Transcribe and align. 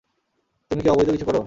তুমি 0.71 0.81
কী 0.81 0.89
অবৈধ 0.89 1.09
কিছু 1.11 1.25
করো? 1.25 1.39